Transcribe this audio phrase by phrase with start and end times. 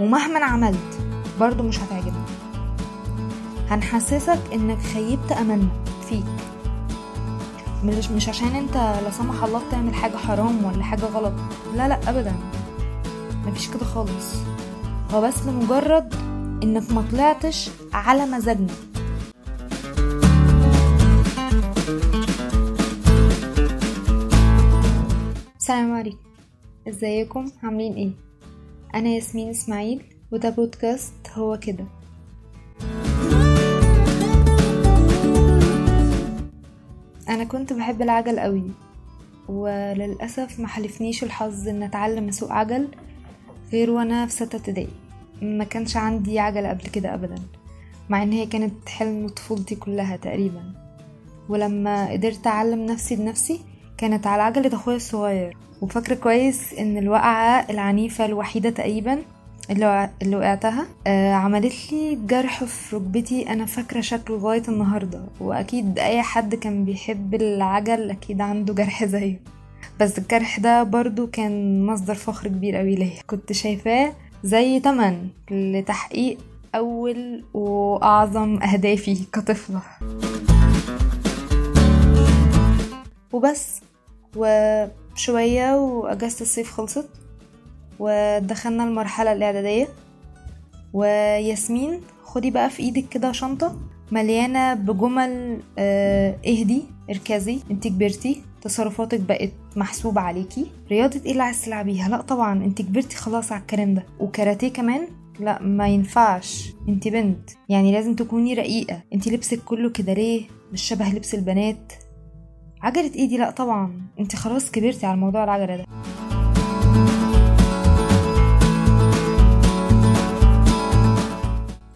[0.00, 0.98] ومهما عملت
[1.40, 2.14] برضو مش هتعجبك.
[3.70, 5.68] هنحسسك إنك خيبت املنا
[6.08, 6.24] فيك.
[7.84, 11.32] مش مش عشان أنت لا سمح الله بتعمل حاجة حرام ولا حاجة غلط.
[11.76, 12.34] لا لا ابدا.
[13.46, 14.34] مفيش كده خالص.
[15.12, 16.14] هو بس لمجرد
[16.62, 18.72] إنك ما طلعتش على مزاجنا.
[25.58, 26.18] السلام عليكم.
[26.88, 28.10] إزيكم؟ عاملين إيه؟
[28.94, 30.02] أنا ياسمين إسماعيل
[30.32, 31.84] وده بودكاست هو كده.
[37.28, 38.70] أنا كنت بحب العجل قوي
[39.48, 42.88] وللأسف ما حلفنيش الحظ إن أتعلم أسوق عجل
[43.72, 44.88] غير وأنا في ستة ابتدائي.
[45.42, 47.42] ما كانش عندي عجلة قبل كده ابدا
[48.08, 50.74] مع إن هي كانت حلم طفولتي كلها تقريبا.
[51.48, 53.60] ولما قدرت أعلم نفسي بنفسي
[53.98, 55.56] كانت على عجلة أخويا الصغير.
[55.84, 59.18] وفاكرة كويس إن الوقعة العنيفة الوحيدة تقريبا
[59.70, 63.48] اللي وقعتها آه عملت لي جرح في ركبتي.
[63.52, 69.40] أنا فاكرة شكله لغاية النهارده وأكيد أي حد كان بيحب العجل أكيد عنده جرح زيه.
[70.00, 73.22] بس الجرح ده برضو كان مصدر فخر كبير قوي ليا.
[73.26, 74.12] كنت شايفاه
[74.44, 76.38] زي تمن لتحقيق
[76.74, 79.80] أول وأعظم أهدافي كطفلة.
[83.32, 83.80] وبس.
[85.14, 87.08] وشويه وأجازة الصيف خلصت
[87.98, 89.88] ودخلنا المرحلة الإعدادية.
[90.92, 93.76] وياسمين خدي بقى في إيدك كده شنطة
[94.12, 100.66] مليانة بجمل آه اهدي اركزي انت كبرتي تصرفاتك بقت محسوبة عليكي.
[100.90, 104.04] رياضة إيه اللي عايز تلعبيها؟ لا طبعا انت كبرتي خلاص على الكلام ده.
[104.20, 105.08] وكاراتيه كمان؟
[105.40, 106.72] لا ما ينفعش.
[106.88, 109.00] انت بنت يعني لازم تكوني رقيقة.
[109.14, 110.42] انت لبسك كله كده ليه؟
[110.72, 111.92] مش شبه لبس البنات.
[112.84, 114.00] عجلة ايدي؟ لا طبعا.
[114.20, 115.84] انت خلاص كبرتي على موضوع العجلة ده.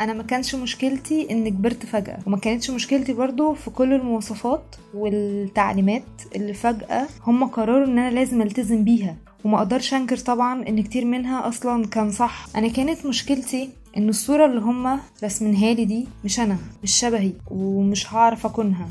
[0.00, 6.02] أنا ما كانش مشكلتي ان كبرت فجأة وما كانتش مشكلتي برضو في كل المواصفات والتعليمات
[6.36, 11.04] اللي فجأة هم قرروا إن أنا لازم ألتزم بيها وما أقدرش أنكر طبعا إن كتير
[11.04, 12.46] منها أصلا كان صح.
[12.56, 18.14] أنا كانت مشكلتي إن الصورة اللي هم رسمينها لي دي مش أنا مش شبهي ومش
[18.14, 18.88] هعرف أكونها.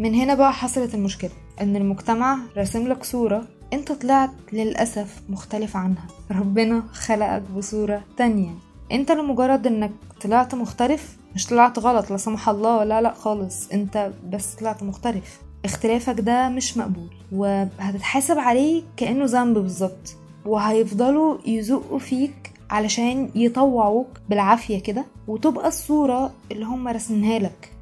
[0.00, 6.06] من هنا بقى حصلت المشكلة إن المجتمع راسم لك صورة أنت طلعت للأسف مختلف عنها.
[6.30, 8.50] ربنا خلقك بصورة تانية.
[8.92, 9.90] أنت لمجرد إنك
[10.22, 13.68] طلعت مختلف مش طلعت غلط لا سمح الله لا لا خالص.
[13.70, 15.40] أنت بس طلعت مختلف.
[15.64, 20.16] اختلافك ده مش مقبول وهتتحاسب عليه كأنه ذنب بالظبط.
[20.46, 27.73] وهيفضلوا يزقوا فيك علشان يطوعوك بالعافية كده وتبقى الصورة اللي هم رسمينها لك.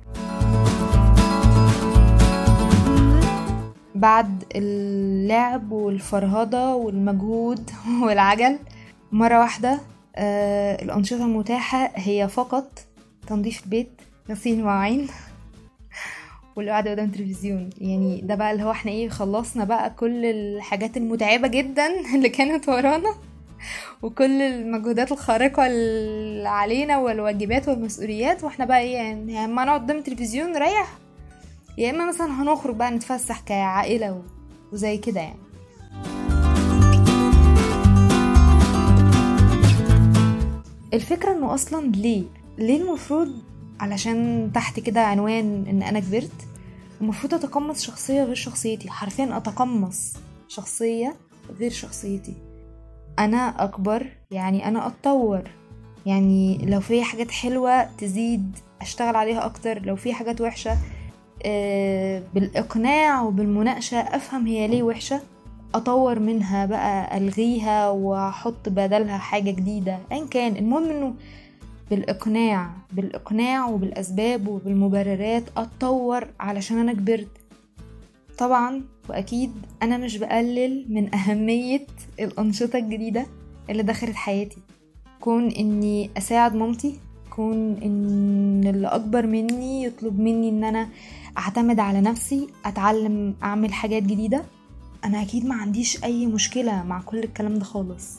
[4.03, 7.71] بعد اللعب والفرهدة والمجهود
[8.05, 8.59] والعجل
[9.13, 9.79] مرة واحدة
[10.17, 12.79] آه الأنشطة المتاحة هي فقط
[13.27, 13.91] تنظيف البيت
[14.31, 15.09] غسيل المواعين
[16.57, 17.71] والقعدة قدام التلفزيون.
[17.81, 22.69] يعني ده بقى اللي هو إحنا إيه خلصنا بقى كل الحاجات المتعبة جدا اللي كانت
[22.69, 23.15] ورانا
[24.03, 30.53] وكل المجهودات الخارقة اللي علينا والواجبات والمسؤوليات وإحنا بقى إيه يعني اما نقعد قدام التلفزيون
[30.53, 31.02] نريح
[31.79, 34.23] يا إما مثلا هنخرج بقى نتفسح كعائلة
[34.73, 35.39] وزي كده يعني.
[40.95, 42.25] الفكرة إنه أصلا ليه؟
[42.59, 43.33] ليه المفروض
[43.81, 46.33] علشان تحت كده عنوان إن أنا كبرت
[47.01, 50.13] المفروض أتقمص شخصية غير شخصيتي حرفيا أتقمص
[50.49, 51.17] شخصية
[51.61, 52.35] غير شخصيتي.
[53.19, 55.43] أنا أكبر يعني أنا أتطور.
[56.07, 60.77] يعني لو في حاجات حلوة تزيد أشتغل عليها أكتر لو في حاجات وحشة
[62.35, 65.21] بالإقناع وبالمناقشة أفهم هي ليه وحشة
[65.75, 70.57] أطور منها بقى ألغيها وأحط بدلها حاجة جديدة أين كان.
[70.57, 71.15] المهم إنه
[71.91, 77.29] بالإقناع بالإقناع وبالأسباب وبالمبررات أتطور علشان أنا كبرت.
[78.39, 81.87] طبعا وأكيد أنا مش بقلل من أهمية
[82.21, 83.27] الأنشطة الجديدة
[83.71, 84.59] اللي دخلت حياتي.
[85.21, 86.99] كون إني أساعد مامتي
[87.31, 90.89] كون إن اللي أكبر مني يطلب مني إن أنا
[91.39, 94.45] أعتمد على نفسي أتعلم أعمل حاجات جديدة.
[95.05, 98.19] أنا أكيد ما عنديش أي مشكلة مع كل الكلام ده خالص.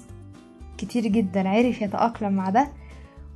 [0.77, 2.67] كتير جدا عرف يتأقلم مع ده.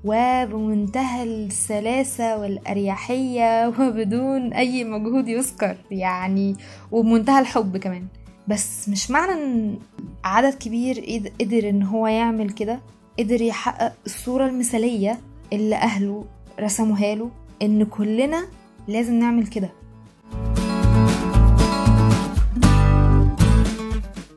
[0.04, 6.56] وبمنتهى السلاسة والأريحية وبدون أي مجهود يذكر يعني
[6.92, 8.08] وبمنتهى الحب كمان.
[8.48, 9.78] بس مش معنى إن
[10.24, 12.80] عدد كبير قدر إن هو يعمل كده.
[13.20, 15.20] قدر يحقق الصورة المثالية
[15.54, 16.26] اللي أهله
[16.60, 17.30] رسموها له.
[17.62, 18.48] إن كلنا
[18.88, 19.69] لازم نعمل كده.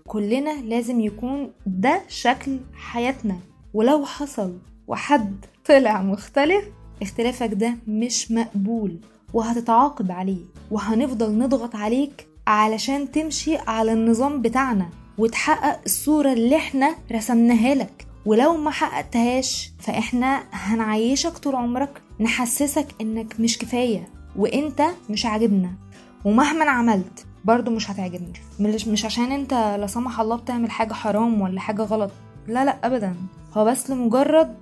[0.07, 3.37] كلنا لازم يكون ده شكل حياتنا.
[3.75, 4.59] ولو حصل
[4.89, 6.65] وحد طلع مختلف
[7.03, 8.97] اختلافك ده مش مقبول
[9.35, 14.89] وهتتعاقب عليه وهنفضل نضغط عليك علشان تمشي على النظام بتاعنا
[15.19, 18.07] وتحقق الصورة اللي إحنا رسمناها لك.
[18.27, 24.09] ولو ما حققتهاش فاحنا هنعيشك طول عمرك نحسسك انك مش كفاية.
[24.37, 25.71] وانت مش عاجبنا.
[26.25, 28.33] ومهما عملت برضو مش هتعجبني.
[28.61, 32.11] مش, مش عشان انت لا سمح الله بتعمل حاجة حرام ولا حاجة غلط.
[32.49, 33.15] لا لا ابدا.
[33.57, 34.55] هو بس لمجرد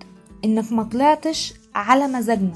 [0.44, 2.52] انك ما طلعتش على مزاجنا.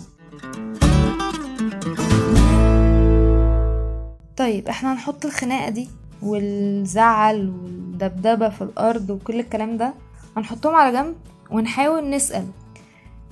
[4.37, 5.89] طيب إحنا هنحط الخناقة دي
[6.23, 9.95] والزعل والدبدبة في الأرض وكل الكلام ده
[10.37, 11.15] هنحطهم على جنب
[11.51, 12.47] ونحاول نسأل.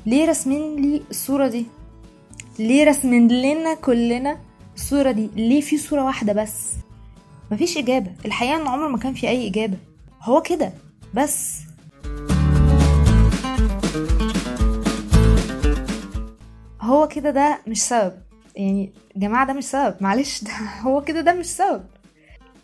[0.06, 1.66] ليه رسمين لي الصورة دي؟
[2.60, 4.38] ليه رسمين لنا كلنا
[4.74, 6.72] الصورة دي؟ ليه في صورة واحدة بس؟
[7.50, 8.12] مفيش إجابة.
[8.24, 9.76] الحقيقة إن عمر ما كان في أي إجابة.
[10.22, 10.72] هو كده.
[11.14, 11.60] بس.
[16.80, 18.12] هو كده ده مش سبب.
[18.56, 19.94] يعني جماعة ده مش سبب.
[20.00, 20.40] معلش.
[20.44, 21.84] ده هو كده ده مش سبب.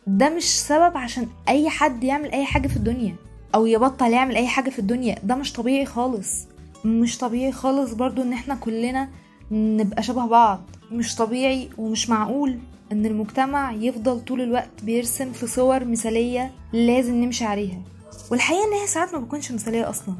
[0.06, 3.14] ده مش سبب عشان أي حد يعمل أي حاجة في الدنيا.
[3.54, 5.16] أو يبطل يعمل أي حاجة في الدنيا.
[5.22, 6.46] ده مش طبيعي خالص.
[6.84, 9.08] مش طبيعي خالص برضو إن إحنا كلنا
[9.50, 10.60] نبقى شبه بعض.
[10.92, 12.58] مش طبيعي ومش معقول
[12.92, 17.82] إن المجتمع يفضل طول الوقت بيرسم في صور مثالية لازم نمشي عليها.
[18.30, 20.14] والحقيقة إن هي ساعات ما بتكونش مثالية أصلا.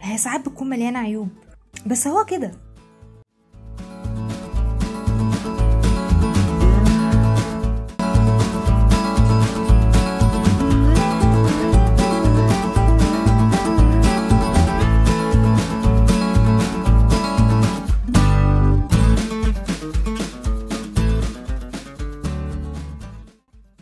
[0.00, 1.28] هي ساعات بتكون مليانة عيوب.
[1.86, 2.52] بس هو كده.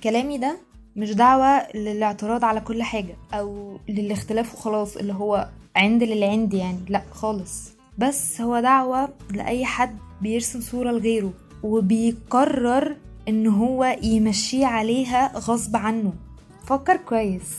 [0.03, 0.57] كلامي ده
[0.97, 7.03] مش دعوة للاعتراض على كل حاجة أو للاختلاف وخلاص اللي هو عند للعند يعني لأ
[7.11, 7.71] خالص.
[7.99, 11.33] بس هو دعوة لأي حد بيرسم صورة لغيره
[11.63, 12.97] وبيقرر
[13.29, 16.13] إن هو يمشيه عليها غصب عنه.
[16.67, 17.57] فكر كويس.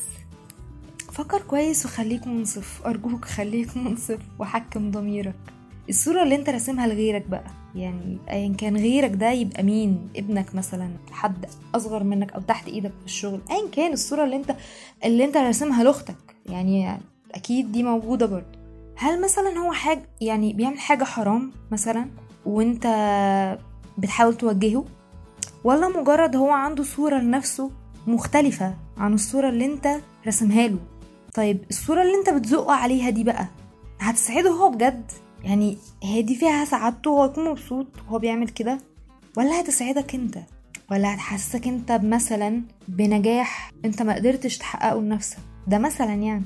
[1.12, 5.36] فكر كويس وخليك منصف أرجوك خليك منصف وحكم ضميرك.
[5.90, 7.61] الصورة اللي أنت راسمها لغيرك بقى.
[7.76, 11.46] يعني ايا كان غيرك ده يبقى مين؟ ابنك مثلا حد
[11.76, 13.42] أصغر منك أو تحت إيدك في الشغل.
[13.52, 14.56] ايا كان الصورة اللي أنت
[15.06, 16.16] اللي أنت راسمها لأختك.
[16.46, 16.98] يعني
[17.36, 18.60] أكيد دي موجودة برضه.
[18.98, 22.06] هل مثلا هو حاجة يعني بيعمل حاجة حرام مثلا
[22.46, 22.88] وأنت
[23.98, 24.86] بتحاول توجهه؟
[25.64, 27.72] ولا مجرد هو عنده صورة لنفسه
[28.08, 29.88] مختلفة عن الصورة اللي أنت
[30.28, 30.78] رسمها له؟
[31.34, 33.48] طيب الصورة اللي أنت بتزقه عليها دي بقى
[34.00, 35.12] هتسعده هو بجد؟
[35.44, 38.78] يعني هي دي فيها سعادته وهو يكون مبسوط وهو بيعمل كده.
[39.38, 40.38] ولا هتسعدك انت
[40.92, 45.38] ولا هتحسسك انت مثلا بنجاح انت ما قدرتش تحققه لنفسك.
[45.68, 46.46] ده مثلا يعني.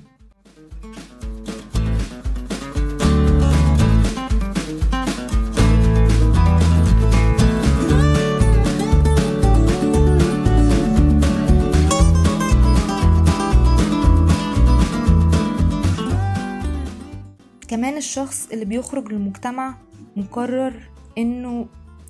[17.85, 19.75] كمان الشخص اللي بيخرج للمجتمع
[20.15, 20.73] مقرر
[21.17, 21.65] إنه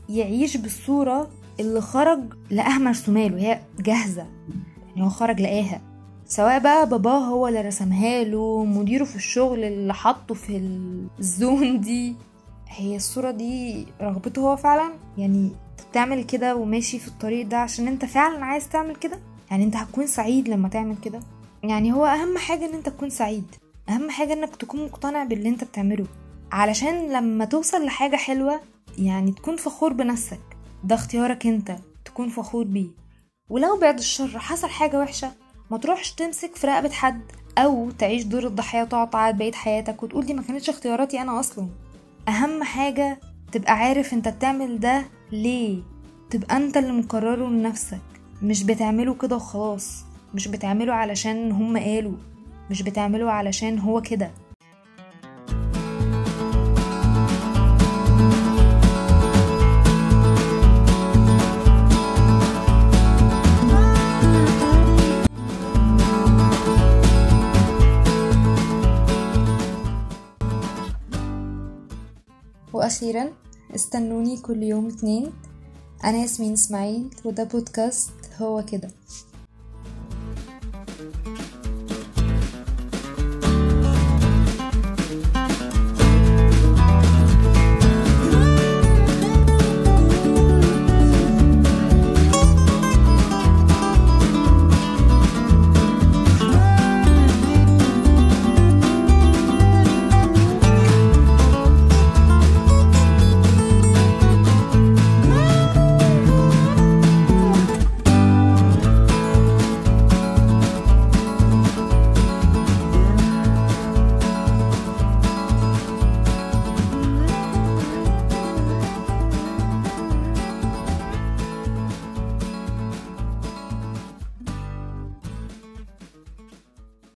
[0.10, 1.30] يعيش بالصورة
[1.60, 2.19] اللي خرج
[2.51, 4.25] لقاها مرسومة له هي جاهزة
[4.88, 5.81] يعني هو خرج لقاها.
[6.25, 10.57] سواء بقى باباه هو اللي رسمها له مديره في الشغل اللي حطه في
[11.19, 12.16] الزون دي.
[12.68, 15.52] هي الصورة دي رغبته هو فعلا؟ يعني
[15.90, 19.19] بتعمل كده وماشي في الطريق ده عشان أنت فعلا عايز تعمل كده؟
[19.52, 21.19] يعني أنت هتكون سعيد لما تعمل كده؟
[21.64, 23.56] يعني هو أهم حاجة إن أنت تكون سعيد.
[23.89, 26.06] أهم حاجة إنك تكون مقتنع باللي أنت بتعمله
[26.51, 28.59] علشان لما توصل لحاجة حلوة
[28.97, 30.39] يعني تكون فخور بنفسك
[30.83, 31.75] ده اختيارك أنت
[32.06, 32.87] تكون فخور بيه.
[33.49, 35.31] ولو بعد الشر حصل حاجة وحشة
[35.71, 37.21] ما تروحش تمسك في رقبة حد
[37.57, 41.68] أو تعيش دور الضحية وتقعد تعيط بقية حياتك وتقول دي ما كانتش اختياراتي أنا أصلا.
[42.27, 43.19] أهم حاجة
[43.51, 45.77] تبقى عارف أنت بتعمل ده ليه.
[46.30, 48.01] تبقى أنت اللي مقرره لنفسك
[48.42, 52.18] مش بتعمله كده وخلاص مش بتعمله علشان هم قالوا.
[52.69, 54.31] مش بتعمله علشان هو كده.
[72.74, 73.31] وأخيرا
[73.76, 75.31] استنوني كل يوم اتنين.
[76.04, 78.90] أنا ياسمين إسماعيل وده بودكاست هو كده.